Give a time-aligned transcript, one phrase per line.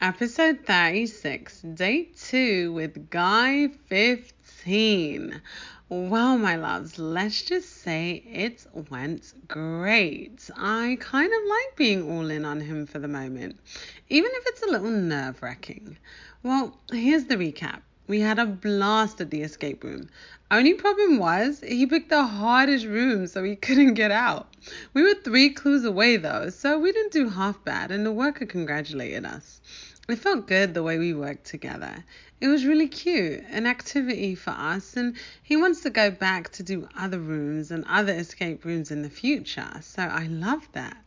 [0.00, 5.40] Episode 36, Day 2 with Guy 15.
[5.88, 10.50] Well, my loves, let's just say it went great.
[10.56, 13.60] I kind of like being all in on him for the moment,
[14.08, 15.96] even if it's a little nerve wracking.
[16.42, 17.82] Well, here's the recap.
[18.06, 20.10] We had a blast at the escape room.
[20.50, 24.54] Only problem was he picked the hardest room so he couldn't get out.
[24.92, 28.44] We were three clues away though, so we didn't do half bad and the worker
[28.44, 29.62] congratulated us.
[30.06, 32.04] It felt good the way we worked together.
[32.42, 36.62] It was really cute, an activity for us, and he wants to go back to
[36.62, 40.98] do other rooms and other escape rooms in the future, so I love that.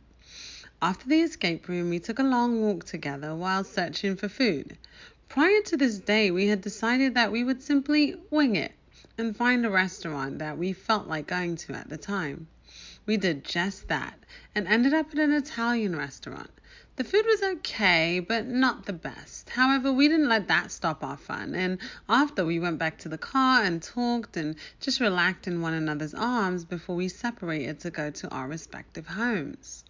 [0.82, 4.76] After the escape room, we took a long walk together while searching for food.
[5.28, 8.72] Prior to this day, we had decided that we would simply wing it
[9.18, 12.46] and find a restaurant that we felt like going to at the time.
[13.04, 14.18] We did just that
[14.54, 16.50] and ended up at an Italian restaurant.
[16.96, 19.50] The food was okay, but not the best.
[19.50, 23.18] However, we didn't let that stop our fun, and after we went back to the
[23.18, 28.10] car and talked and just relaxed in one another's arms before we separated to go
[28.10, 29.84] to our respective homes.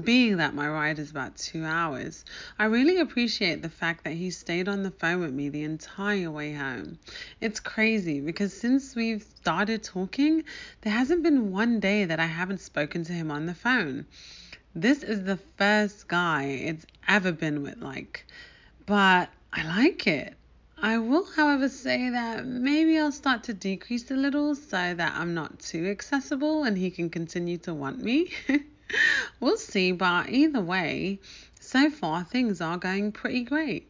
[0.00, 2.24] Being that my ride is about two hours,
[2.58, 6.30] I really appreciate the fact that he stayed on the phone with me the entire
[6.30, 6.98] way home.
[7.42, 10.44] It's crazy because since we've started talking,
[10.80, 14.06] there hasn't been one day that I haven't spoken to him on the phone.
[14.74, 18.24] This is the first guy it's ever been with, like,
[18.86, 20.34] but I like it.
[20.78, 25.34] I will, however, say that maybe I'll start to decrease a little so that I'm
[25.34, 28.32] not too accessible and he can continue to want me.
[29.40, 31.18] we'll see, but either way,
[31.60, 33.88] so far things are going pretty great.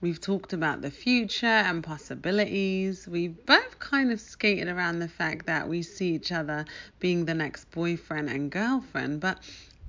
[0.00, 3.06] We've talked about the future and possibilities.
[3.06, 6.64] We've both kind of skated around the fact that we see each other
[6.98, 9.38] being the next boyfriend and girlfriend, but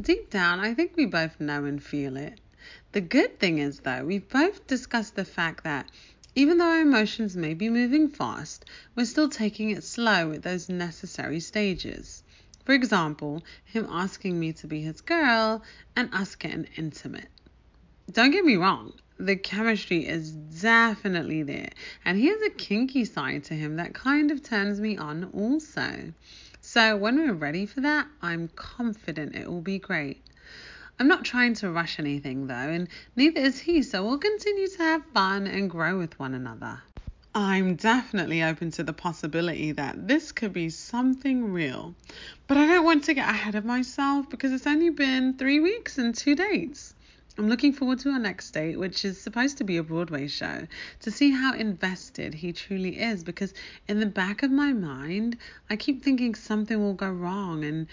[0.02, 2.40] Deep down, I think we both know and feel it.
[2.94, 5.88] The good thing is, though, we've both discussed the fact that
[6.34, 8.66] even though our emotions may be moving fast,
[8.96, 12.23] we're still taking it slow at those necessary stages.
[12.66, 15.64] For example, him asking me to be his girl
[15.96, 17.30] and us getting intimate.
[18.12, 21.70] Don't get me wrong, the chemistry is definitely there,
[22.04, 26.14] and he has a kinky side to him that kind of turns me on also.
[26.62, 30.24] So when we're ready for that, I'm confident it will be great.
[31.00, 34.78] I'm not trying to rush anything though, and neither is he, so we'll continue to
[34.78, 36.82] have fun and grow with one another.
[37.36, 41.96] I'm definitely open to the possibility that this could be something real,
[42.46, 45.98] but I don't want to get ahead of myself because it's only been three weeks
[45.98, 46.94] and two dates.
[47.36, 50.68] I'm looking forward to our next date, which is supposed to be a Broadway show,
[51.00, 53.24] to see how invested he truly is.
[53.24, 53.56] Because
[53.88, 55.38] in the back of my mind,
[55.72, 57.88] I keep thinking something will go wrong and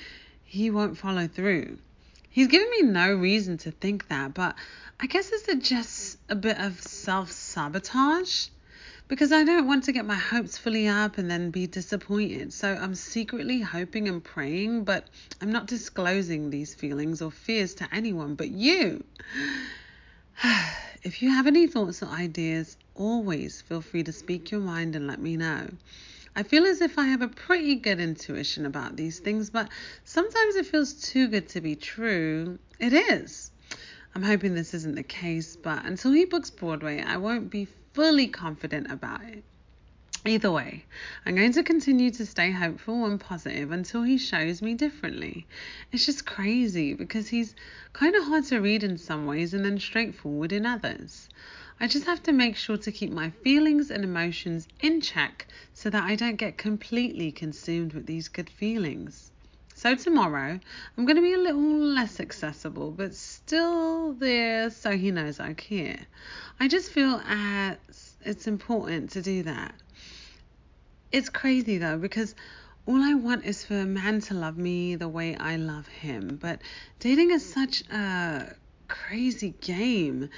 [0.44, 1.78] he won't follow through.
[2.28, 4.54] He's given me no reason to think that, but
[5.00, 8.48] I guess it's just a bit of self sabotage?
[9.10, 12.53] Because I don't want to get my hopes fully up and then be disappointed.
[12.53, 15.09] So I'm secretly hoping and praying, but
[15.43, 19.03] I'm not disclosing these feelings or fears to anyone but you.
[21.03, 25.09] if you have any thoughts or ideas, always feel free to speak your mind and
[25.09, 25.69] let me know.
[26.37, 29.69] I feel as if I have a pretty good intuition about these things, but
[30.04, 32.60] sometimes it feels too good to be true.
[32.78, 33.50] It is.
[34.15, 38.26] I'm hoping this isn't the case, but until he books Broadway, I won't be fully
[38.26, 39.44] confident about it.
[40.26, 40.84] Either way,
[41.25, 45.47] I'm going to continue to stay hopeful and positive until he shows me differently.
[45.93, 47.54] It's just crazy because he's
[47.93, 51.28] kind of hard to read in some ways and then straightforward in others.
[51.78, 55.88] I just have to make sure to keep my feelings and emotions in check so
[55.88, 59.31] that I don't get completely consumed with these good feelings.
[59.80, 60.60] So tomorrow,
[60.98, 65.54] I'm going to be a little less accessible, but still there so he knows I
[65.54, 66.00] care.
[66.60, 67.78] I just feel as
[68.22, 69.74] it's important to do that.
[71.12, 72.34] It's crazy though, because
[72.84, 76.38] all I want is for a man to love me the way I love him.
[76.38, 76.60] But
[76.98, 78.54] dating is such a
[78.90, 80.28] crazy game.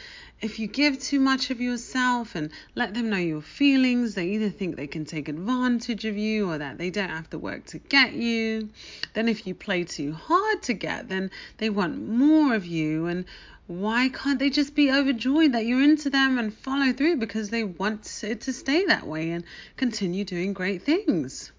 [0.42, 4.50] If you give too much of yourself and let them know your feelings, they either
[4.50, 7.78] think they can take advantage of you or that they don't have to work to
[7.78, 8.68] get you.
[9.14, 13.06] Then, if you play too hard to get, then they want more of you.
[13.06, 13.24] And
[13.66, 17.64] why can't they just be overjoyed that you're into them and follow through because they
[17.64, 19.44] want it to stay that way and
[19.76, 21.52] continue doing great things?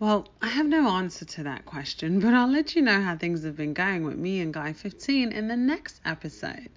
[0.00, 3.44] Well, I have no answer to that question, but I'll let you know how things
[3.44, 6.70] have been going with me and Guy 15 in the next episode.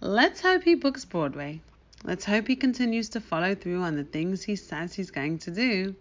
[0.00, 1.60] Let's hope he books Broadway.
[2.02, 5.52] Let's hope he continues to follow through on the things he says he's going to
[5.52, 5.94] do.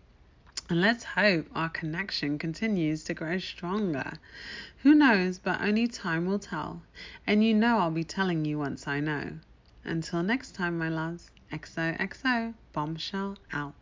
[0.71, 4.13] And let's hope our connection continues to grow stronger.
[4.81, 6.81] Who knows, but only time will tell.
[7.27, 9.33] And you know I'll be telling you once I know.
[9.83, 13.75] Until next time, my loves, XOXO, bombshell out.